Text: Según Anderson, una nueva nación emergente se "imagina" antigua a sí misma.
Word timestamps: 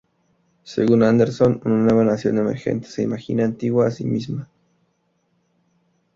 Según 0.63 1.03
Anderson, 1.03 1.61
una 1.63 1.75
nueva 1.83 2.03
nación 2.03 2.39
emergente 2.39 2.87
se 2.87 3.03
"imagina" 3.03 3.45
antigua 3.45 3.85
a 3.85 3.91
sí 3.91 4.03
misma. 4.03 4.49